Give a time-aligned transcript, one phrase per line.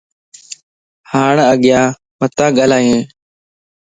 [1.11, 1.87] ھاڻ اڳيان
[2.19, 2.99] متان ڳالھائين